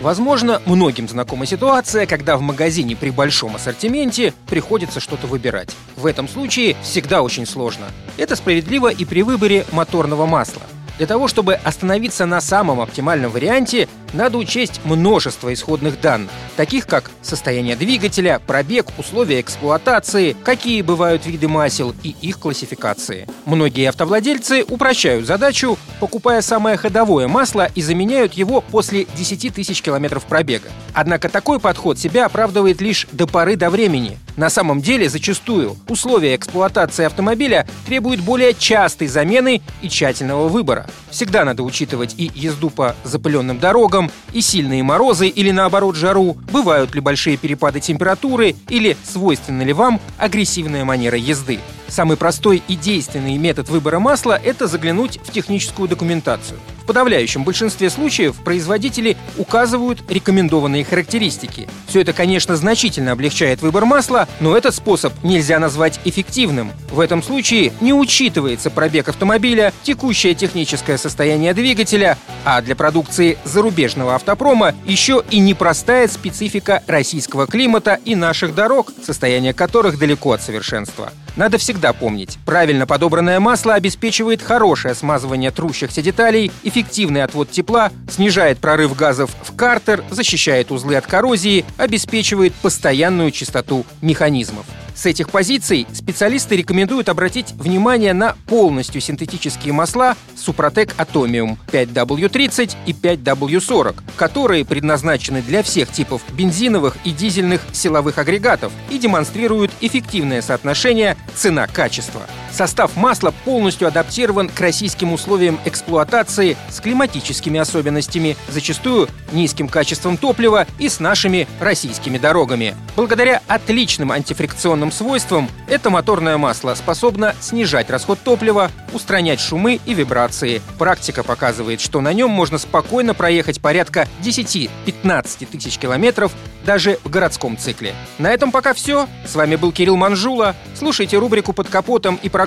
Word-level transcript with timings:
Возможно, 0.00 0.62
многим 0.64 1.08
знакома 1.08 1.44
ситуация, 1.44 2.06
когда 2.06 2.36
в 2.36 2.40
магазине 2.40 2.94
при 2.94 3.10
большом 3.10 3.56
ассортименте 3.56 4.32
приходится 4.46 5.00
что-то 5.00 5.26
выбирать. 5.26 5.74
В 5.96 6.06
этом 6.06 6.28
случае 6.28 6.76
всегда 6.82 7.22
очень 7.22 7.46
сложно. 7.46 7.86
Это 8.16 8.36
справедливо 8.36 8.92
и 8.92 9.04
при 9.04 9.22
выборе 9.22 9.66
моторного 9.72 10.26
масла. 10.26 10.62
Для 10.98 11.06
того, 11.06 11.28
чтобы 11.28 11.54
остановиться 11.54 12.26
на 12.26 12.40
самом 12.40 12.80
оптимальном 12.80 13.30
варианте, 13.30 13.88
надо 14.12 14.36
учесть 14.36 14.80
множество 14.84 15.52
исходных 15.54 16.00
данных, 16.00 16.30
таких 16.56 16.88
как 16.88 17.12
состояние 17.22 17.76
двигателя, 17.76 18.40
пробег, 18.44 18.86
условия 18.98 19.40
эксплуатации, 19.40 20.34
какие 20.42 20.82
бывают 20.82 21.24
виды 21.24 21.46
масел 21.46 21.94
и 22.02 22.16
их 22.20 22.40
классификации. 22.40 23.28
Многие 23.44 23.88
автовладельцы 23.88 24.64
упрощают 24.68 25.24
задачу, 25.24 25.78
покупая 26.00 26.42
самое 26.42 26.76
ходовое 26.76 27.28
масло 27.28 27.70
и 27.76 27.80
заменяют 27.80 28.32
его 28.32 28.60
после 28.60 29.06
10 29.14 29.54
тысяч 29.54 29.82
километров 29.82 30.24
пробега. 30.24 30.68
Однако 30.94 31.28
такой 31.28 31.60
подход 31.60 31.98
себя 31.98 32.26
оправдывает 32.26 32.80
лишь 32.80 33.06
до 33.12 33.28
поры 33.28 33.54
до 33.54 33.70
времени. 33.70 34.18
На 34.38 34.50
самом 34.50 34.80
деле, 34.80 35.08
зачастую, 35.08 35.76
условия 35.88 36.36
эксплуатации 36.36 37.04
автомобиля 37.04 37.66
требуют 37.86 38.20
более 38.20 38.54
частой 38.54 39.08
замены 39.08 39.60
и 39.82 39.88
тщательного 39.88 40.46
выбора. 40.46 40.86
Всегда 41.10 41.44
надо 41.44 41.64
учитывать 41.64 42.14
и 42.16 42.30
езду 42.36 42.70
по 42.70 42.94
запыленным 43.02 43.58
дорогам, 43.58 44.12
и 44.32 44.40
сильные 44.40 44.84
морозы 44.84 45.26
или 45.26 45.50
наоборот 45.50 45.96
жару, 45.96 46.36
бывают 46.52 46.94
ли 46.94 47.00
большие 47.00 47.36
перепады 47.36 47.80
температуры 47.80 48.54
или 48.68 48.96
свойственна 49.02 49.62
ли 49.62 49.72
вам 49.72 50.00
агрессивная 50.18 50.84
манера 50.84 51.18
езды. 51.18 51.58
Самый 51.88 52.18
простой 52.18 52.62
и 52.68 52.76
действенный 52.76 53.38
метод 53.38 53.70
выбора 53.70 53.98
масла– 53.98 54.38
это 54.44 54.66
заглянуть 54.66 55.18
в 55.24 55.32
техническую 55.32 55.88
документацию. 55.88 56.60
В 56.82 56.86
подавляющем 56.86 57.44
большинстве 57.44 57.90
случаев 57.90 58.36
производители 58.36 59.16
указывают 59.36 60.02
рекомендованные 60.10 60.84
характеристики. 60.84 61.68
Все 61.86 62.02
это, 62.02 62.12
конечно, 62.12 62.56
значительно 62.56 63.12
облегчает 63.12 63.62
выбор 63.62 63.86
масла, 63.86 64.28
но 64.40 64.56
этот 64.56 64.74
способ 64.74 65.12
нельзя 65.22 65.58
назвать 65.58 66.00
эффективным. 66.04 66.72
В 66.90 67.00
этом 67.00 67.22
случае 67.22 67.72
не 67.80 67.92
учитывается 67.92 68.70
пробег 68.70 69.08
автомобиля, 69.08 69.72
текущее 69.82 70.34
техническое 70.34 70.98
состояние 70.98 71.54
двигателя, 71.54 72.18
а 72.44 72.60
для 72.60 72.76
продукции 72.76 73.38
зарубежного 73.44 74.14
автопрома 74.14 74.74
еще 74.84 75.22
и 75.30 75.40
непростая 75.40 76.08
специфика 76.08 76.82
российского 76.86 77.46
климата 77.46 77.98
и 78.04 78.14
наших 78.14 78.54
дорог, 78.54 78.92
состояние 79.04 79.52
которых 79.54 79.98
далеко 79.98 80.32
от 80.32 80.42
совершенства. 80.42 81.12
Надо 81.38 81.56
всегда 81.56 81.92
помнить, 81.92 82.36
правильно 82.44 82.84
подобранное 82.84 83.38
масло 83.38 83.74
обеспечивает 83.74 84.42
хорошее 84.42 84.96
смазывание 84.96 85.52
трущихся 85.52 86.02
деталей, 86.02 86.50
эффективный 86.64 87.22
отвод 87.22 87.48
тепла, 87.48 87.92
снижает 88.10 88.58
прорыв 88.58 88.96
газов 88.96 89.30
в 89.44 89.54
картер, 89.54 90.02
защищает 90.10 90.72
узлы 90.72 90.96
от 90.96 91.06
коррозии, 91.06 91.64
обеспечивает 91.76 92.54
постоянную 92.54 93.30
чистоту 93.30 93.86
механизмов. 94.02 94.66
С 94.98 95.06
этих 95.06 95.30
позиций 95.30 95.86
специалисты 95.92 96.56
рекомендуют 96.56 97.08
обратить 97.08 97.52
внимание 97.52 98.12
на 98.14 98.34
полностью 98.48 99.00
синтетические 99.00 99.72
масла 99.72 100.16
Супротек 100.34 100.96
Atomium 100.98 101.56
5W30 101.68 102.74
и 102.84 102.92
5W40, 102.92 103.94
которые 104.16 104.64
предназначены 104.64 105.40
для 105.40 105.62
всех 105.62 105.92
типов 105.92 106.22
бензиновых 106.32 106.96
и 107.04 107.12
дизельных 107.12 107.60
силовых 107.70 108.18
агрегатов 108.18 108.72
и 108.90 108.98
демонстрируют 108.98 109.70
эффективное 109.80 110.42
соотношение 110.42 111.16
цена-качество. 111.36 112.22
Состав 112.58 112.96
масла 112.96 113.32
полностью 113.44 113.86
адаптирован 113.86 114.48
к 114.48 114.58
российским 114.58 115.12
условиям 115.12 115.60
эксплуатации 115.64 116.56
с 116.68 116.80
климатическими 116.80 117.60
особенностями, 117.60 118.36
зачастую 118.48 119.08
низким 119.30 119.68
качеством 119.68 120.16
топлива 120.16 120.66
и 120.80 120.88
с 120.88 120.98
нашими 120.98 121.46
российскими 121.60 122.18
дорогами. 122.18 122.74
Благодаря 122.96 123.42
отличным 123.46 124.10
антифрикционным 124.10 124.90
свойствам 124.90 125.48
это 125.68 125.88
моторное 125.88 126.36
масло 126.36 126.74
способно 126.74 127.32
снижать 127.40 127.90
расход 127.90 128.18
топлива, 128.24 128.72
устранять 128.92 129.38
шумы 129.38 129.78
и 129.86 129.94
вибрации. 129.94 130.60
Практика 130.80 131.22
показывает, 131.22 131.80
что 131.80 132.00
на 132.00 132.12
нем 132.12 132.30
можно 132.30 132.58
спокойно 132.58 133.14
проехать 133.14 133.60
порядка 133.60 134.08
10-15 134.24 135.46
тысяч 135.46 135.78
километров 135.78 136.32
даже 136.68 136.98
в 137.04 137.08
городском 137.08 137.56
цикле. 137.56 137.94
На 138.18 138.30
этом 138.30 138.52
пока 138.52 138.74
все. 138.74 139.08
С 139.24 139.34
вами 139.34 139.56
был 139.56 139.72
Кирилл 139.72 139.96
Манжула. 139.96 140.54
Слушайте 140.74 141.16
рубрику 141.16 141.52
«Под 141.52 141.68
капотом» 141.68 142.18
и 142.22 142.28